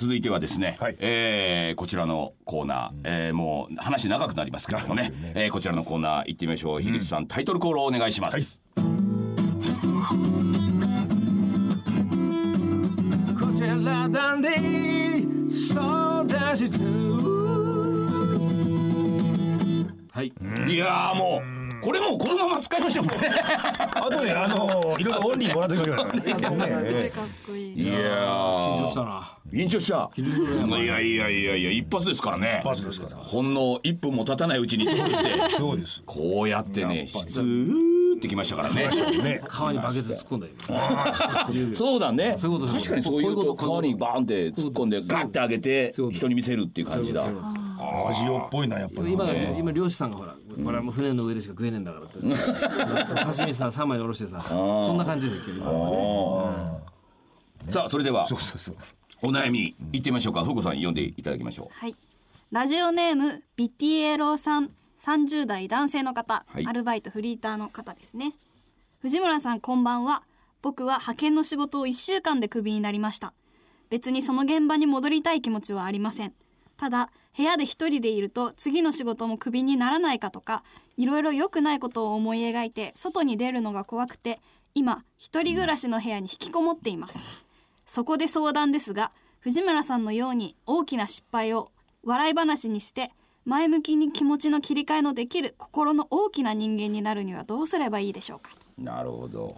[0.00, 0.96] 続いてはですね、はい。
[0.98, 5.12] えーこちらのコーナー、えーもう話長くなりますけれどもね。
[5.34, 6.80] えーこちらのコーナー行ってみましょう。
[6.80, 8.80] 樋口さん、タイトルコールをお願いします、こ
[13.54, 16.80] ちらダンディ相談室
[20.12, 20.32] はい。
[20.66, 21.49] いやーもう
[21.80, 23.06] これもうこのまま使いましょう。
[23.06, 26.12] あとねあのいろいろオンリーもらってくれるから
[27.56, 27.82] いい。
[27.82, 29.36] いや緊張ーしたな。
[29.52, 30.10] 緊張した。
[30.16, 32.60] いやいやいやいや一発ですからね。
[32.62, 33.16] 一発ですから。
[33.16, 35.16] ほんの1分も経たないうちに作って。
[35.56, 36.02] そうです。
[36.04, 38.88] こうやってね質ーってきましたからね。
[39.22, 39.42] ね。
[39.48, 41.74] 川にバケツ突っ込んだよ。
[41.74, 42.36] そうだね。
[42.38, 47.26] そういうこと確かにそういうとこと川にバーンって突っ込んでガッて上げて人に見せるっていう感じだ。
[48.08, 49.12] 味をっぽいなやっぱり。
[49.12, 49.24] 今
[49.58, 52.18] 今漁師さんがほらこれはもう船の上でしか食えねえんだからって。
[52.20, 56.80] 刺身さ3枚におろしてさそんな感じですけど今は
[57.64, 58.76] ねさあそれではそうそうそう。
[59.22, 60.44] お悩みいってみましょうか。
[60.44, 61.94] ふうこさん読んでいただきましょはい。
[62.50, 64.70] ラジオネームビティエロさん、
[65.02, 66.66] 30代男性の方、はい。
[66.66, 68.34] アルバイトフリーターの方ですね。
[69.00, 70.22] 藤村さんこんばんは。
[70.62, 73.34] 僕は派遣の仕事を1週間でクビになりました。
[73.90, 76.32] 別にその現場に戻りたい気持ちはありません。
[76.80, 80.64] ただ部屋で一人でいると次の仕事もクビにならないかとか
[80.96, 84.40] いろいろ良くないことを思い描いて外に出るのが怖くて
[84.74, 87.18] 今一人暮らしの部屋に引きこもっています。
[87.84, 91.70] そこで相談ですが藤村さんのように大きな失敗を
[92.02, 93.10] 笑い話にして
[93.44, 98.52] 前向きに気持ちの切り替えのできる心の大きな人間になるにはどうすればいいでしょうか。
[98.78, 99.54] うなるほど。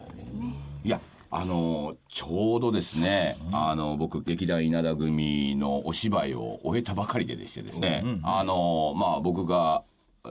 [0.82, 1.00] いや
[1.34, 9.82] あのちょうどですね、あの僕劇団稲田組のお芝居を終えたばかりででしてですね、あのまあ僕が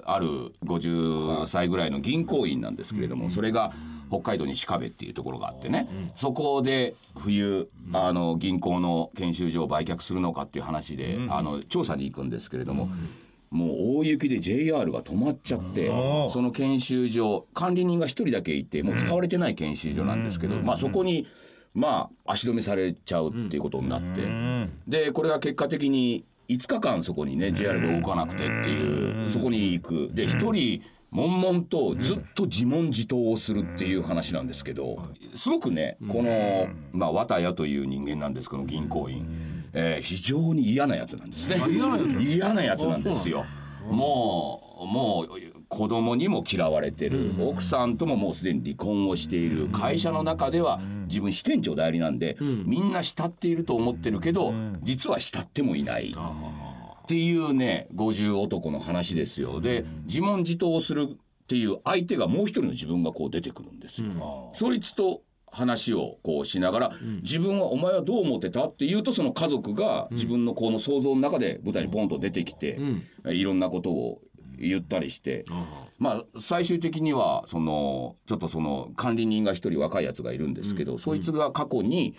[0.05, 3.73] ある50歳ぐらいの銀行員なんですけれども、それが
[4.09, 12.89] 北海道に鹿部っていうところがあってね、そこで冬あの銀行の研修所を売却するのかっていう話で、あの調査に行くんですけれども。
[13.51, 15.87] もう大雪で JR が止まっちゃって、
[16.31, 21.27] その研修所管理人が一人だけいてもう使われてない研修所なんですけど、まあそこに
[21.73, 30.09] まあ足止めされちゃうっていうことになって、でこれが結果的に5日間そこにね JR が動かなくてっていうそこに行く。
[30.13, 30.81] で一人
[31.11, 41.57] 悶々とずっと自問自答をするっていう話なんですけどすごくねこのまあ綿谷という人間なんですけど銀行員、えー非常に嫌なやつなんですね。
[41.69, 41.87] 嫌
[42.53, 43.45] なやつ嫌なんですよ。
[43.89, 45.27] もうもう
[45.67, 47.33] 子供にも嫌われてる。
[47.39, 49.67] 奥さんとももうすでに離婚をしている。
[49.69, 56.13] 会社の中では自分支店長代理なんでみんな慕っていると思ってるけど実は慕ってもいない。
[56.13, 59.61] っていうね50男の話ですよ。
[59.61, 61.15] で自問自答をするっ
[61.47, 64.51] ていう相手がもう一人の自分がこう出てくるんですよ。
[64.53, 65.21] そいつと
[65.51, 66.91] 話をこうしながら、
[67.21, 72.79] 自分はお前はどう思ってたって言うとその家族が自分のこの想像の中で舞台にポンと出てきて、
[73.25, 74.21] いろんなことを
[74.57, 75.45] 言ったりして、
[75.99, 82.15] まあ最終的にはそのちょっとその管理人が一人若いやつがいるんですけど、そいつが過去に、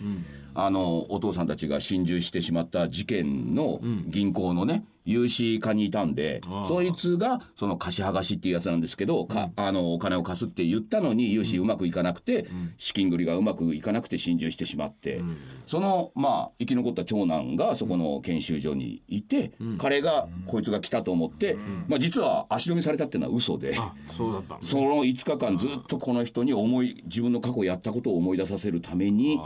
[0.55, 12.47] あのお父さんたちが心中してしまった事件の銀行のね融資課にいたんで、そいつがその貸し剥がしっていうやつなんですけど、かあのお金を貸すって言ったのに融資うまくいかなくて、
[12.77, 15.21] 資金繰りがうまくいかなくて心中してしまって、
[15.65, 23.75] そのまあ生き残った長男がそこの研修所にいて、彼がこいつが来たと思って、まあ実は足止めされたっていうのは嘘で。
[23.77, 29.39] あそうだったその5日間ずっとこの人に思い自分の過去やったことを思い出させるために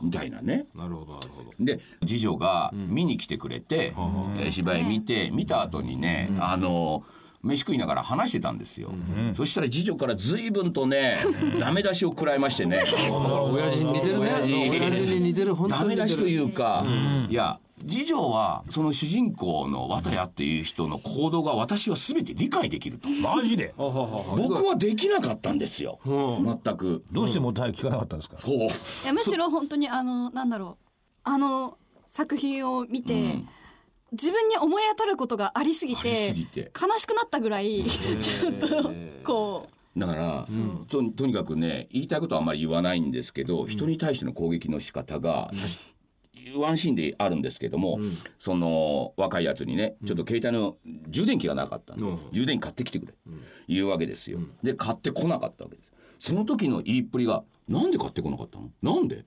[0.00, 0.51] みたいなね。
[0.74, 1.52] なるほどなるほど。
[1.60, 3.94] で次女が見に来てくれて、
[4.38, 7.02] え芝居見て見た後にね、あの
[7.42, 8.92] 飯食いながら話してたんですよ、
[9.34, 11.16] そしたら次女から随分とね
[11.58, 12.82] ダメ出しを食らいましてね。
[13.52, 14.20] 親父に似てるね。
[14.20, 15.54] 親父に似てる。
[15.54, 16.04] 本当ダに似てる。
[16.04, 16.84] メ出しというか、
[17.28, 23.08] いや次女はその主人公の綿谷っていう人の行動が私は全て理解できると。
[23.08, 23.74] マジで？
[23.76, 27.04] 僕はできなかったんですよ、全く。
[27.12, 28.36] どうしても聞かなかったんですか？
[28.46, 30.84] いやむしろ本当にあのなんだろう。
[31.24, 33.36] あの作品を見て、
[34.12, 36.70] 自分に思い当たることがありすぎてすぎて。
[36.80, 38.92] 悲しくなったぐらいちょっと
[39.24, 39.98] こう。
[39.98, 40.46] だから、
[40.88, 45.50] ととにかくね言いたいことはあんまり言わないんですけど、人に対しての攻撃の仕方が、
[46.58, 47.98] ワンシーンであるんですけども、
[48.38, 50.76] その若いやつにねちょっと携帯の
[51.08, 53.14] 充電器がなかったんで、充電器買ってきてくれ、
[53.68, 55.92] 言うわけですよ、で買ってこなかったわけです。
[56.18, 58.70] その時の言いっぷりが「なんで買ってこなかったの？
[58.82, 59.24] なんで？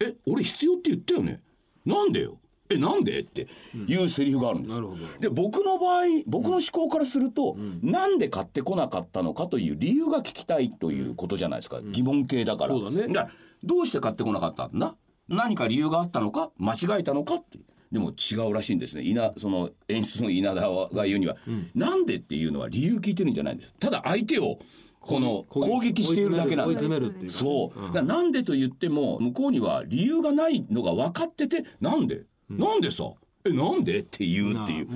[0.00, 1.40] え俺必要って言ったよね？
[1.84, 2.38] なんでよ？
[2.70, 3.20] えなんで？
[3.20, 3.48] って
[3.86, 4.98] いうセリフがあるんです、なるほど。
[5.20, 12.70] で僕の場合僕の思考からすると、なんで買ってこなかったのかという理由が聞きたいということじゃないですか、疑問形だから。
[12.74, 13.12] そうだね。
[13.12, 13.30] から
[13.64, 14.96] どうして買ってこなかったんだ？
[15.32, 17.58] 何か理由があったのか間違えたのかって。
[17.90, 19.02] でも違うらしいんですね。
[19.02, 20.62] 稲その演出の稲田
[20.94, 21.36] が言うには、
[21.74, 23.74] なんでっていうのは理由聞いてるんじゃないんです。
[23.78, 24.58] ただ相手を
[24.98, 27.38] この攻撃しているだけなんです。
[27.38, 33.04] そう、だなんでと言っても向こうには理由がないのが分かっててなんで、なんでさ？
[33.44, 33.98] えなんで？
[33.98, 34.88] って言うっていう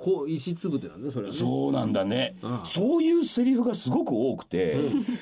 [0.00, 1.38] こう石つぶてなんだねそれはね。
[1.38, 4.76] そうなんだね、そういうセリフがすごく多くて、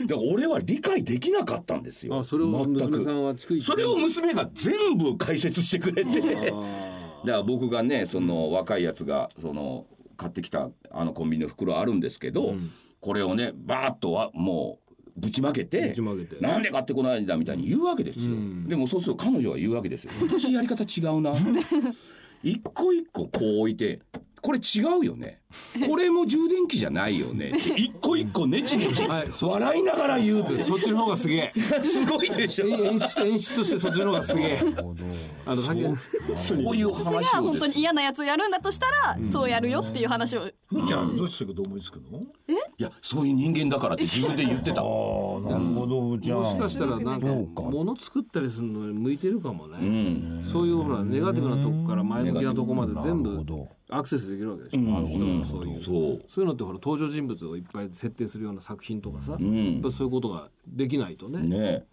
[0.06, 2.16] だから俺は理解できなかったんですよ。
[2.16, 6.20] あそれを全娘さんはく逐一それを娘が全部解説してくれて。
[6.22, 6.62] だか
[7.24, 9.86] ら僕がねその若いやつがその
[10.16, 12.54] 買ってきたあのコンビニの袋あるんですけど、
[13.00, 14.78] これをねバーッとはも
[15.16, 16.36] うぶちまけてぶちまけて。
[16.40, 18.36] なんで買ってこないんだみたいに言うわけですよ、
[18.68, 20.12] でもそうすると彼女は言うわけですよ。
[20.22, 21.34] 私やり方違うな。
[22.44, 24.00] 一個一個こう置いて
[24.40, 25.37] これ違うよね。
[25.88, 27.52] これも充電器じゃないよね。
[27.74, 31.60] 一個一個ねちねちはいそ笑いながら言うってそっちの方がすげえ。
[31.80, 32.66] すごいでしょ。
[32.66, 34.60] 演出演出としてそっちの方がすげえ。
[35.46, 35.82] あの先
[36.36, 36.76] そう。
[36.76, 40.50] いうそれが話を本当に嫌なやつをやるんだとしたら、そうやるよっていう話を。
[40.66, 42.20] ふーちゃんどうしてそう思いつくの？
[42.78, 44.82] いやそういう人間だからって自分で言ってた。
[44.82, 44.86] ああ
[45.50, 53.42] なるほどふーちゃんもしかしたらなんか物作ったりするのに向いてるかもね、そういうほらネガティブなとこから前向きなとこまで全部
[53.90, 59.40] アクセスできるわけでしょ、人のそういうそうそういうのってほら登場人物をいっぱい設定するような作品とかさ、やっ
[59.82, 61.42] ぱそういうことができないとね。
[61.42, 61.84] ね、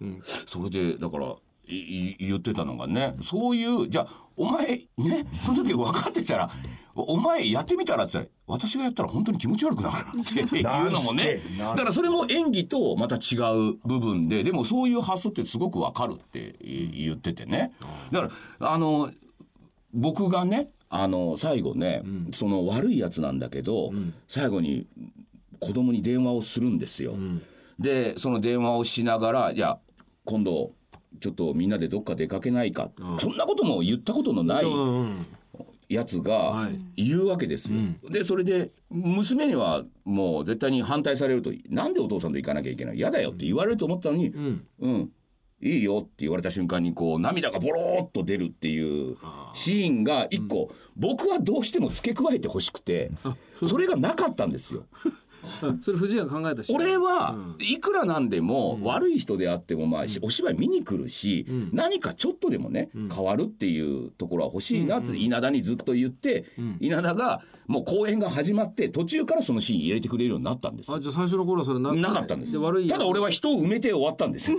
[0.48, 1.36] それでだから
[1.68, 1.76] い
[2.12, 6.50] い言ってたのがね、そういうじゃあお前ねその時分かってたら
[6.94, 11.40] お前やってみたらって言ったら私がやったら本当に気持ち悪くなるっていうのもね。
[11.58, 13.38] だからそれも演技とまた違
[13.72, 17.74] う部分ででもそういう発想ってすごく分かるって言っててね。
[18.12, 19.12] だからあの
[19.94, 20.70] 僕がね
[21.02, 22.04] あの最後ね、
[22.34, 23.92] その悪いやつなんだけど、
[24.28, 24.88] 最後に
[25.60, 27.16] 子供に電話をするんですよ。
[27.80, 29.78] でその電話をしながら「いや
[30.24, 30.72] 今度
[31.20, 32.90] ちょっとみんなでどっか出かけないか」
[33.20, 34.70] そんなことも言ったことのないう
[35.04, 35.26] ん
[35.88, 36.80] やつがはい。
[37.08, 37.78] 言うわけですよ。
[38.10, 42.98] でそれで娘にはもう絶対に反対されると「なんでお父さんと行かなきゃいけない？
[42.98, 44.30] 嫌だよ」って言われると思ったのに
[44.80, 45.12] 「うん、
[45.66, 49.18] いいよ」って言われた瞬間にこう涙がボローっと出るっていう
[49.54, 53.12] シーンが一個僕はどうしても付け加えてほしくて
[53.64, 54.86] それがなかったんですよ。
[55.82, 66.46] それ藤井が考えたし俺はいくらなんでも悪い人であってもまあお芝居見に来るし何かちょっとでもね変わるっていうところは欲しいなって稲田にずっと言って
[66.80, 74.52] 稲田がもう公演が始まって途中からそのシーン入れてくれるようになったんですあじゃあ最初の頃はそれななかったんですで悪いただ俺は人を埋めて終わったんです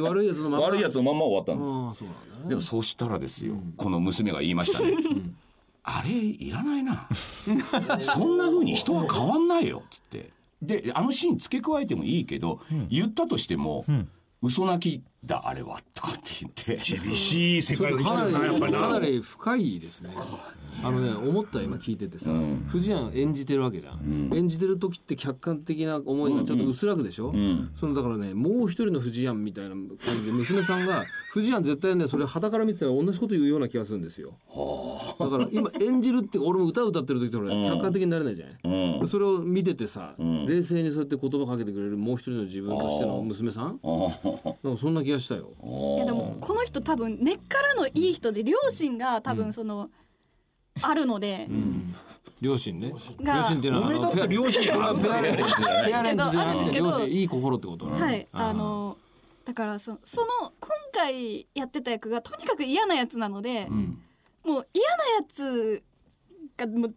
[0.00, 0.64] 悪いやつのまま。
[0.66, 4.92] 悪いやつのまんま終わったんですでもそうしたらですよ、この娘が言いましたね。
[5.90, 7.08] あれいらないな。
[8.00, 10.30] そんな風に人は変わんないよっつって。
[10.60, 13.86] であのシーン付け加えてもいいけど、言ったとしても、
[14.42, 16.76] 嘘泣きだあれはとかって言って。
[17.02, 20.10] 厳しい世界を生きかなてるなやっぱりかなり深いですね。
[20.80, 22.30] あのね思った今聞いててさ、
[22.68, 27.34] 藤庵演じてるわけじゃん、演じてる時って客観的な思いがちょっと薄らぐでしょ、
[27.74, 29.88] そのだからねもう一人の藤庵みたいな感
[30.20, 34.34] じで娘さんが藤庵絶対ねそれ肌から見てたら同じこと言うような気がするんですよ。
[35.18, 43.80] だから今演じるって俺も歌歌ってる時って俺客観的になれないじゃない、それを見ててさ、冷静にそうやって言葉かけてくれるもう一人の自分としての娘さん？
[44.62, 45.52] なんかそんな気がしたよ。
[45.62, 49.90] いやでもこの人多分根っからのいい人で両親が多分その、
[50.82, 51.48] あるので、
[52.40, 52.92] 両親ね。
[53.22, 58.26] が両親っていうのはあの俺だって両親あるんですけどいい心ってことはい。
[58.32, 58.96] あの
[59.44, 63.88] だからそその今回やってた役がとにかく嫌なやつなので、もう
[64.44, 64.66] 嫌なや
[65.26, 65.82] つ
[66.56, 66.90] がもうずー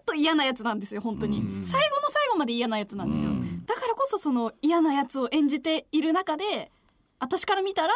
[0.00, 3.32] っと嫌なやつなんですよ本当に、最後の最後まで嫌なやつなんですよ、
[3.66, 6.70] だからこそその嫌なやつを演じている中で
[7.18, 7.92] 私から見たら、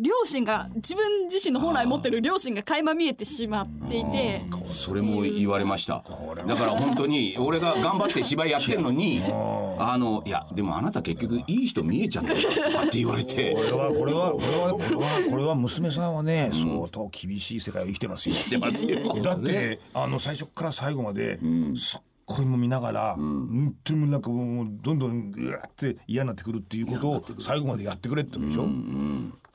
[0.00, 4.44] 両親が自分自身の本来持ってる両親が垣間見えてしまっていて。
[4.64, 6.04] それも言われました。
[6.46, 9.20] だから本当に俺が頑張って芝居やってんのに
[9.78, 13.52] あのいやでもあなた結局いい人見えちゃったよとかって言われて。
[13.54, 18.34] これはこれはこれはこれはこれは娘さんはね相当厳しい世界を生きてますよ。
[18.36, 19.20] してますよ。
[19.20, 21.40] だってあの最初から最後まで、
[21.76, 28.66] そっこいも見ながら、本当になんかもうどんどんぐわって嫌になってくるっていうことを最後までやってくれってことでしょ、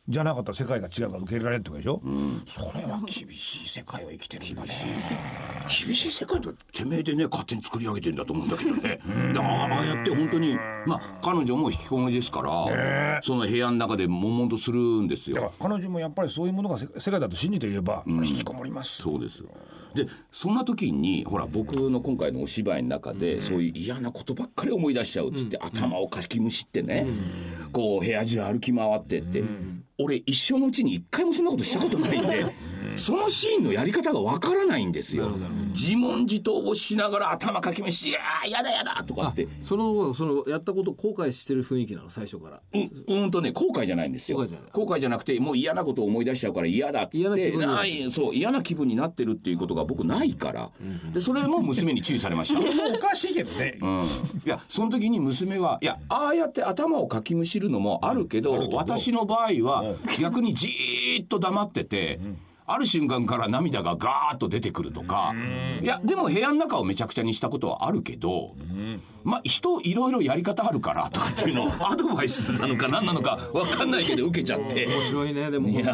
[0.10, 2.01] じゃなかったら世界が違うから受け入れられるってことでしょ、
[2.45, 4.67] それは厳しい世界を生きてるんだね。
[5.86, 9.00] 厳しい世界とてめえでね勝手に作り上げてんだと思うんだけどね。
[9.33, 15.53] でああやって本当にまあ彼女も引きこもりですからその部屋の中で悶々とするんですよ。
[15.57, 19.01] 彼女もやっぱりそういうものが世世界だと信じて言えば、引きこもります。
[19.01, 19.41] そうです
[19.93, 27.07] でそんな時にほら僕の今回のお芝居の中で、そういう嫌なことばっかり思い出しちゃうっつって、頭をかきむしってね、
[27.72, 29.43] こう部屋中歩き回ってって、
[29.97, 32.45] 俺一生のうちに一回もそんなことしたことないんで。
[32.95, 35.31] そのシーンのやり方がわからないんですよ。
[35.69, 39.47] 自問自答をしながら頭かきめし「いやーやだやだ」とかあって。
[39.61, 42.61] そのそのやったことを後悔してる雰囲気なの最初から。
[42.73, 44.37] うんうんとね後悔じゃないんですよ。
[44.37, 44.69] 後悔じゃない。
[44.71, 47.73] 後悔じゃなくてもう嫌なことを思い出しちゃうから嫌だっつって嫌な気分になる。
[47.73, 50.71] ないそう嫌な気分になってるっていうことが僕ないから、
[51.13, 52.59] でそれも娘に注意されました。
[52.93, 54.01] おかしいけどね、うん、い
[54.45, 62.19] やその時に娘はいやああやって頭をかきむしるのもあるけど私の場合は逆にじーっと黙ってて。
[62.65, 65.34] ある瞬間から涙がガーッと出てくるとか。
[65.82, 68.55] いやでも部屋の中をめちゃくちゃにしたことはあるけど
[69.24, 74.86] まあ人いろいろやり方あるからとかっていうのを アドバイスなのか何なのか分かんないけど受けちゃって。
[74.88, 75.68] 面白いねでも。
[75.70, 75.94] いや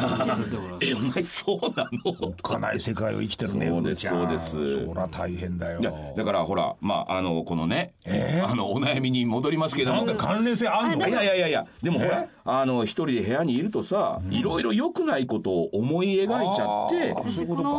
[0.82, 2.32] えお前そうなの？
[2.42, 4.86] かない世界を生きてるねそうですそうです。
[4.86, 5.80] そりゃ大変だよ。
[5.80, 7.94] いやだからほらまああのこのね、
[8.48, 10.04] あのお悩みに戻りますけども。
[10.06, 11.08] なんか関連性あんの？
[11.08, 12.00] いやいやいやいやでも。
[12.00, 16.90] ほらあの一人で部屋にいるとさ、いろいろ良くないことを思い描いちゃっ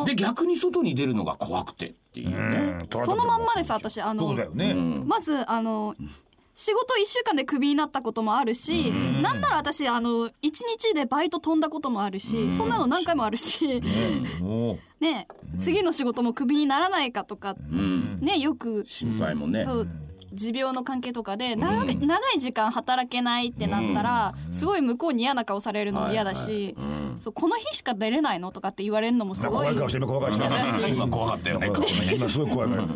[0.04, 2.86] てで逆に外に出るのが怖くてっていうね。
[2.90, 4.00] そのまんまです私。
[4.00, 5.94] あそのうだよね、まずあの
[6.54, 13.80] 仕事1週間でクビになったこともあるし、なんなら私あの1日でバイト飛んだこともあるし、そんなの何回もあるし、
[15.00, 15.26] ね
[15.58, 17.54] 次の仕事もクビにならないかとか、
[18.20, 19.64] ねよく心配もね。
[19.64, 19.88] そう
[20.32, 26.76] 持病の関係とかで長い長い時間働けないってなったら、すごい向こうに嫌な顔されるのも嫌だし、
[27.20, 29.52] そうこの日しか出れないのとかって言われるのもすごい。
[29.58, 29.74] 怖い
[30.92, 31.58] 今怖かったよ。
[31.58, 31.70] ね。
[32.14, 32.88] 今すごい怖い怖い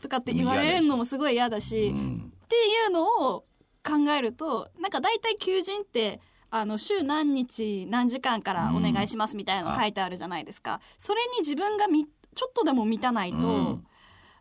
[0.00, 3.44] とかって言われるのもすごい嫌だし、っていうのを
[3.84, 10.80] 考えるとなんか大体求人ってあの週何日何時間からお願いしますみたいなの書いてあるじゃないですか。
[10.98, 13.80] それに自分がみちょっとでも満たないと、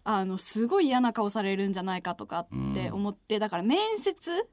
[0.03, 4.49] あのすごい嫌な顔されるんじゃないかとかって思ってだから面接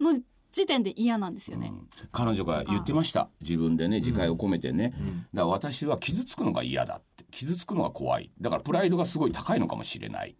[0.00, 0.18] の
[0.52, 1.72] 時点で嫌なんですよね。
[2.12, 3.28] 彼女が言ってました。
[3.40, 4.94] 自分でね自戒を込めてね、
[5.32, 7.24] だから私は傷つくのが嫌だって。
[7.30, 8.30] 傷つくのが怖い。
[8.40, 10.34] だからプライドがすごい高いのかもしれない。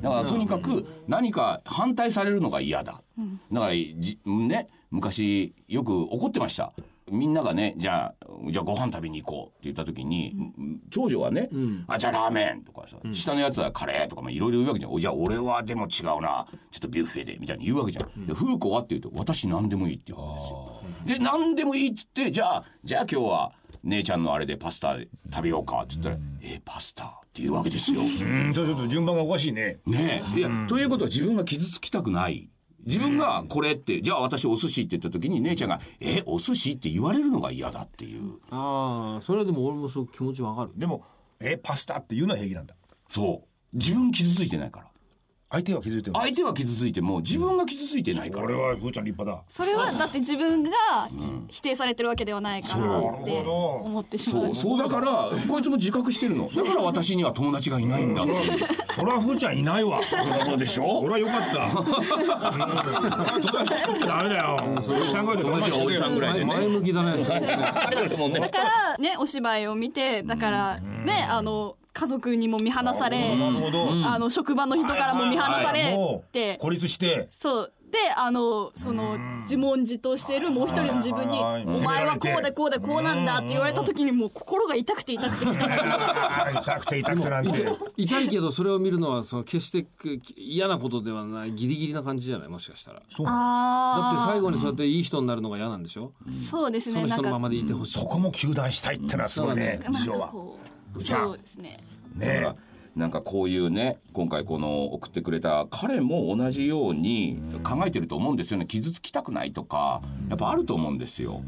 [0.00, 3.02] だからとにかく何か反対されるのが嫌だ。
[3.52, 6.72] だからじね昔よく怒ってました
[7.10, 10.34] みんながねじゃあじゃあご飯食べに行こうって言った時に、
[10.90, 11.48] 長女はね、
[11.86, 14.92] あじゃあラーメンとかさ、下のやつはカレーとかまあいろいろ言うわけじゃん。
[14.92, 20.82] おじゃあ俺はでも違うなちょっとビュッフェでみたいに言うわけじゃん、で風子はって言うと私何でもいいって言うんですよ。
[21.04, 23.52] で何でもいいっつってじゃあじゃあ今日は
[23.84, 24.96] 姉ちゃんのあれでパスタ
[25.32, 28.00] 食べようかって言ったら「えパスタ?」って言うわけですよ。
[28.00, 28.04] う
[28.48, 29.80] んちょちょっと順番がおかしいね。
[29.86, 30.38] ねえ。
[30.38, 32.48] いやということは自分が傷つきたくない
[32.84, 38.38] 自分がこれってじゃあ私お寿司って言った時に姉ちゃんが「えお寿司?」って言われるのが嫌だっていう。
[38.50, 40.72] ああそれはでも俺もそう気持ちわかる。
[40.76, 41.04] でも
[41.40, 42.74] えパスタっていうのは平気なんだ。
[43.08, 43.76] そう。
[43.76, 44.91] 自分傷ついてないから
[45.52, 46.16] 相手は気づいてる。
[46.16, 48.46] 相手は傷ついても自分が傷ついてないから。
[48.46, 49.44] 俺はふーちゃん立派だ。
[49.48, 50.70] それはだって自分が
[51.48, 54.44] 否定されてるわけではないからって思ってしまう。
[54.46, 56.48] そうそうだからこいつも自覚してるの。
[56.48, 58.22] だから私には友達がいないんだ。
[58.22, 60.00] ってそれはふーちゃんいないわ。
[60.02, 61.00] そうでしょ？
[61.00, 61.64] 俺はよかった。
[61.66, 63.42] うん。
[63.42, 64.64] 友達作っちゃダメだよ。
[64.76, 66.44] おじさんぐらいで我慢しておじさんぐらいでね。
[66.46, 67.12] 前向きだね。
[67.22, 76.56] だからねお芝居を見てだからねあの家族にも見放されあの職場の人からも見放されもて。
[76.56, 77.28] う孤立して。
[77.30, 77.72] そう。
[77.92, 85.44] であのその自問自答しているもう一人の自分に「はいはいお前はこうでこうでこうなんだ」って言われた時にもう心が痛くて痛くて。
[85.52, 87.68] しかな痛くて痛くてなんて。
[87.98, 89.86] 痛いけどそれを見るのはその決して
[90.38, 92.48] 嫌なことではないギリギリな感じじゃない？
[92.48, 93.00] もしかしたら。
[93.00, 96.12] だってあ最後にそうやっていい人になるのが嫌なんでしょ？
[96.26, 97.92] ーそうですそのねなんか人のままでいてほしい。
[97.98, 100.32] そこも糾弾したいってのはすごいねなん事情は
[100.98, 101.78] そうですね。
[102.18, 102.56] だから
[102.94, 108.66] なんかこういうね今回この送ってくれた彼も同じように考えてると思うんですよね。
[108.66, 111.42] 傷つきたくないとかやっぱあると思うんですよ。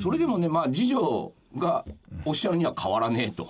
[0.00, 1.84] それでもねまあ次女が
[2.24, 3.48] おっしゃるには変わらねえと、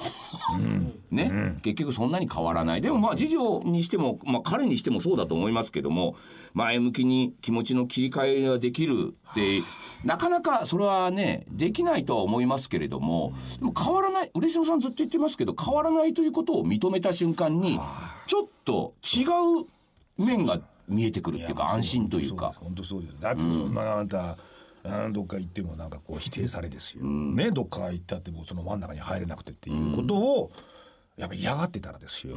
[1.11, 2.81] ね、結局そんなに変わらない。
[2.81, 6.17] でもまあ次女にしても、まあ、彼にしてもそうだと思いますけども
[6.55, 9.62] 前向きに気持ちの切り替えができるって
[10.05, 17.81] なかなかそれはねできないとは思いますけれどもでも変わらない嬉野さんずっと言ってますけど変わらないということを認めた瞬間に
[18.26, 22.53] ちょっと違う面が見えてくるっていうか安心というか。
[22.57, 23.17] 本当そうです。
[23.21, 24.37] だってそんなあんたあ
[25.12, 30.50] どっか行ってもなんかこう否定されですよ、ねどっか行ったってもその真ん中に入れなくてっていうことを
[31.16, 32.37] やっぱ嫌がってたらですよ、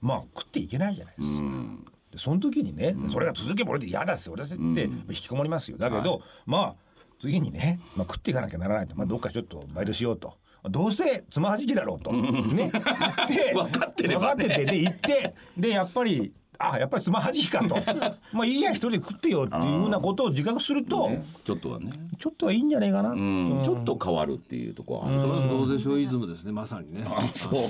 [0.00, 1.92] まあ食っていけないじゃないですか。
[2.12, 5.78] でその時にね、それが続けば俺で嫌だっすよ俺だって引きこもりますよ。
[5.78, 6.74] だけど、まあ
[7.20, 10.34] 次にね、まあ、食っていかなきゃならないと、まあ、どっかちょっとバイトしようと。
[10.68, 14.44] どうせつまはじきだろうと、ね、言って 分かってればね。
[14.44, 17.76] 分かっててで行ってでやっぱりあやっぱりつまはじきかと。
[18.32, 21.90] まあいいや一人で食ってよっていうようなことを自覚すると、ねちょっとはね。
[22.18, 23.60] ちょっとはいいんじゃないかな、うん。
[23.62, 27.04] ちょっと変わるっていうところはそれはどうでしょうイズムですねまさにね。
[27.34, 27.62] そう。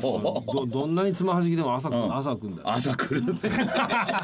[0.53, 2.71] どどんなにつまはじきでも朝,、朝食うんだよ。
[2.71, 3.23] 朝来る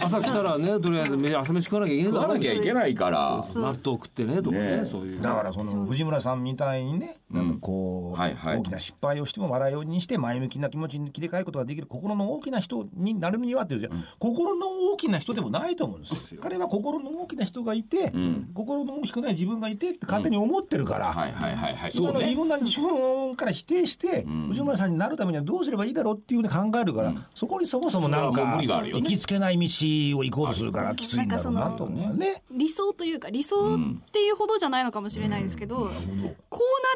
[0.03, 3.45] 朝来たらねとりあえずめ 朝飯食わなきゃいけない食わなきゃいけないから。
[3.55, 5.21] 納豆食ってねとかねねそういう。
[5.21, 8.59] だからその藤村さんみたいにね、なんかこう、はいはい。
[8.59, 16.41] 大きな失敗をしても笑いようにして前向きな気持ちに切り替えることができる心の大きな人になるにはっていうじゃ、心の大きな人でもないと思うんですよ。
[16.43, 18.13] 彼は心の大きな人がいて、
[18.55, 21.13] 心の大きくない自分がいてって勝手に思ってるから。
[21.13, 32.43] はいはいはいはいその自分の自分から否定して、藤村さんになるためにはどうすればいいだろうっていうふうに考えるから、そこにそもそもなんか行きつけない道を行こうとするからきついんだろうなと思うね。
[32.51, 33.79] 理想というか理想っ
[34.13, 35.91] ていうほどじゃないのかもしれないですけど、こうな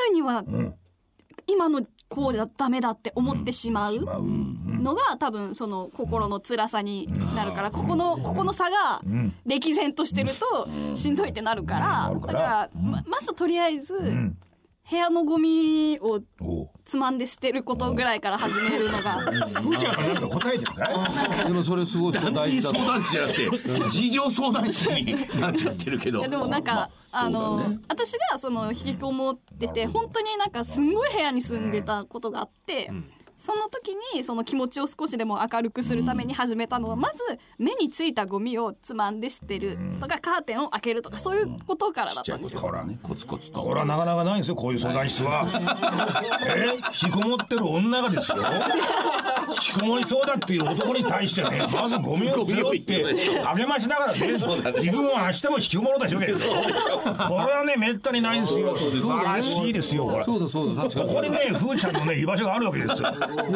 [0.07, 0.45] るには、
[1.47, 4.01] 今のこうじゃダメだって思ってしまう。
[4.01, 9.03] まあうんのが多分その心の辛さになるからここのここの差が
[9.45, 11.17] 歴然としてるとしん。
[11.17, 13.95] どいってなるからだからままずとりあえず
[14.89, 16.21] 部屋のゴミを
[16.85, 19.19] つまんで捨てることぐらいから始めるのが。
[19.19, 20.85] ふーちゃんがなんか答えてるか
[21.43, 26.21] いでもそれすごい大事だと相談室じゃなくて事情相談室になっちゃってるけど。
[26.21, 32.93] いやでもなんかあの、私がその引きこもってて本当になんかすんごい部屋に住んでたことがあって、
[33.39, 37.19] その時にその気持ちを少しでも明るくするために始めたのはまず
[37.59, 42.61] 目についたゴミをつまんで捨てるとかカーテンを開けるとかそういうことからだちったんですよ。
[42.61, 43.61] ことからねコツコツと。
[43.61, 45.47] これはなかなかないんですよこういう相談室は。
[46.49, 46.77] え？
[46.77, 48.39] 引きこもってる女がですよ？
[49.49, 53.05] 引きこもりそうだっていう男に対してね まずゴミを捨てようって。
[53.45, 56.55] 励ましながらね自分は明日も引きこもろうとしてるわけですよ。
[56.57, 58.77] これはねめったにないんですよ。
[58.77, 60.25] 素晴らしいですよこれ。
[60.25, 61.09] そうだそうだ確かに。
[61.09, 63.09] ここにね、ふーちゃんのね、居場所があるわけですよ。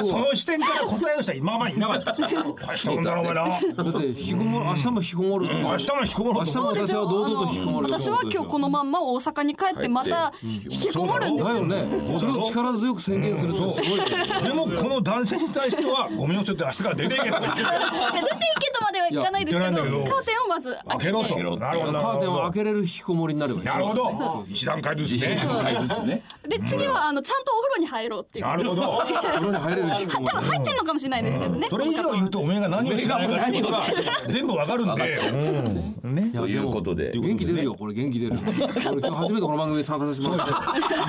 [0.05, 2.13] その視点から答えをした今までいなかった。
[2.13, 3.43] 大したもんだな、お前な。
[3.43, 11.85] だってこもる明日も引きこもると明日も引きこもろうと明日も私は堂々と引きこもる私は今日このまんま大阪に帰ってまた引きこもるんですだよね。
[12.19, 14.05] それを力強く宣言するとすごいよ。
[14.43, 19.81] でもこの男性に対してはゴミを捨てて明日から出ていけ出ていけとまではいかないですけどカー
[20.25, 21.37] テンをまず開けろと。
[21.57, 21.93] なるほど。
[21.93, 24.45] カーテンを開なけれる引きこもりになるわけるほど。
[24.49, 25.37] 一段階ずつね。
[25.37, 26.23] 1回ずつね。
[26.49, 28.45] で次はあのちゃんとお風呂に入ろうっていう。
[28.45, 29.03] なるほど。
[29.07, 31.69] 風呂に入れる引きこもり多分入ってんのかもしれないですけどね。
[31.71, 33.83] それ以上言うとおめえが何をしないかっていうことが
[34.27, 35.17] 全部わかるんで。
[35.17, 36.09] う。
[36.09, 36.15] ん。
[36.15, 36.31] ね。
[36.35, 37.13] ということで。
[37.17, 38.33] 元気出るよこれ元気出る。
[38.33, 40.53] 俺今日初めてこの番組に参加させてもらって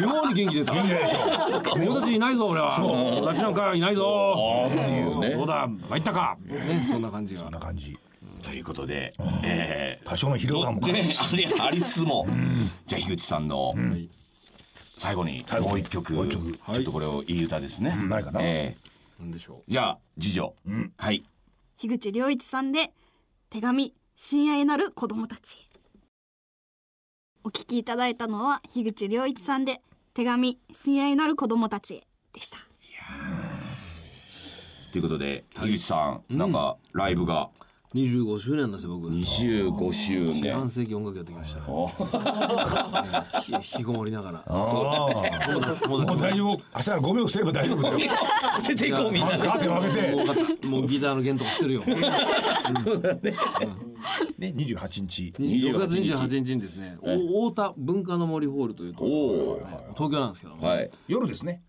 [0.06, 1.62] 妙に元気出たいいでしょ。
[1.76, 2.76] 友達いないぞ俺は。
[2.76, 4.68] 友達なんかいないぞ。
[4.68, 5.48] っていうねどう。
[5.48, 6.38] だ参ったか。
[6.46, 7.44] ねそんな感じが。
[7.44, 7.98] こんな感じ。
[8.44, 10.82] ということでえー多少の疲労感も。
[10.82, 10.94] で
[11.62, 12.28] ありつつも。
[12.88, 14.10] じゃあ樋口さんのはい
[14.98, 16.52] 最後に後もう一曲もう一曲。
[16.74, 17.96] ちょっとこれをいい歌ですね。
[17.96, 18.40] ないかな。
[18.44, 18.78] え
[19.20, 20.54] なんでしょーじゃあ次女。
[20.98, 21.24] はい。
[21.78, 22.94] 樋口良一さんで
[23.50, 25.68] 手紙親愛なる子供たち。
[27.44, 29.82] お聞きいただいたのは樋口良一さんで
[30.14, 32.04] 手紙親愛なる子供たち。
[32.34, 32.58] でした。
[34.92, 37.50] ということで樋口さんなんかライブがう
[37.94, 39.10] 25周年なんですよ僕。
[39.10, 40.54] 25周年。
[40.54, 41.62] 半世紀音楽やってきました。
[41.68, 41.88] お
[43.42, 44.46] ひ引きこもりながら。
[44.48, 46.52] もう達大丈夫。
[46.52, 48.00] 明日からゴミを捨てれば大丈夫だよ。
[48.00, 48.08] 捨
[48.64, 49.46] てていこうみんなで。
[49.46, 49.92] カーテンを開
[50.48, 50.68] けて。
[50.68, 51.82] もうギターの弦とかしてるよ。
[54.38, 55.34] ね、二十八日。
[55.38, 56.56] 6月28日。
[56.56, 56.98] にですね。
[57.02, 59.60] お太田文化の森ホールというところおお
[59.96, 60.66] 東京なんですけども。
[60.66, 60.90] はい。
[61.10, 61.62] 夜ですね。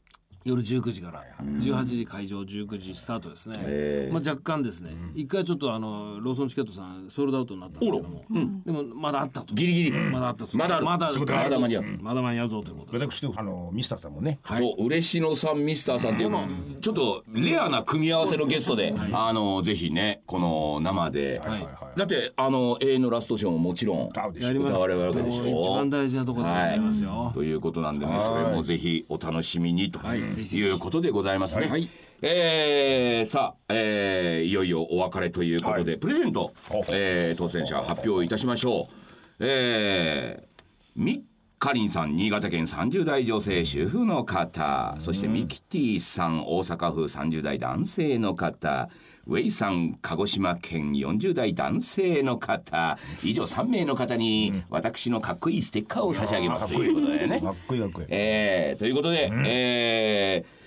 [0.44, 1.24] 夜19時から。
[1.42, 4.90] 18時会場19時スタートですね、まあ、若干ですね。
[5.14, 8.24] 一回ちょっとあのローソンチケットさんソールドアウトになったんですけども、
[8.64, 9.54] でもまだあったと。
[9.54, 9.92] ギリギリ。
[9.92, 10.56] まだあったと。
[10.56, 10.86] まだある。
[10.86, 13.06] まだまだ間に合うまだ間に合うぞということで。
[13.06, 14.40] 私とあのミスターさんもね。
[14.44, 16.46] そう嬉野さんミスターさんっていうの。
[16.80, 21.40] ちょっとレアな組み合わせのゲストであのぜひねこの生で。
[21.44, 21.68] はい。
[21.94, 25.44] だってあの永遠のラストショーももちろん歌われるわけでしょ。
[25.44, 29.98] 一番大事なところでございますよ、ということなんでねそれもぜひお楽しみにと。
[29.98, 31.68] はいいうことでございますね。
[31.68, 31.88] はい
[32.24, 36.52] えーさあ、えーいよいよお別れということで、プレゼント
[36.90, 38.94] えー当選者発表いたしましょう。
[39.40, 40.62] えー
[40.94, 41.20] みっ
[41.58, 44.94] かりんさん新潟県30代女性主婦の方。
[44.98, 48.88] そしてミキティさん大阪府30代男性の方
[49.26, 52.98] ウェイさん鹿児島県40代男性の方。
[53.22, 57.40] 以上3名の方に私のかっこいいステッカーを差し上げますということでね。
[57.40, 58.06] かっこいいかっこいい。
[58.10, 60.62] えーということで、えー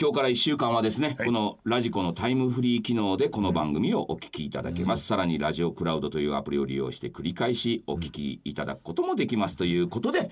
[0.00, 10.30] 今日から1週間はですね、このラジコのタイムフリー機能でこの番組をお聞きいただけます、さらにラジオクラウドというアプリを利用して繰り返しお聞きいただくこともできますということで、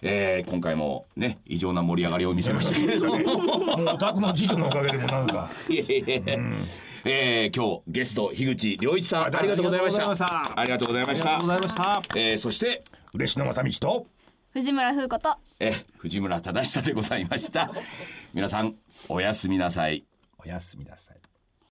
[0.00, 3.18] えー今回もね異常な盛り上がりを見せましたけれども。
[3.18, 5.50] もうお宅の次女のおかげでもなんか。
[5.68, 6.38] いやいやいや
[7.04, 10.60] えー、今日ゲスト樋口良一さんありがとうございました。
[10.60, 11.36] ありがとうございました。
[11.36, 12.02] ありがとうございました。
[12.16, 14.06] えー、そして嬉野正道と
[14.52, 15.36] 藤村風子と。
[15.58, 17.70] え藤村忠久でございました。
[18.34, 18.76] 皆さん
[19.08, 20.04] おやすみなさい。
[20.44, 21.31] おやすみなさい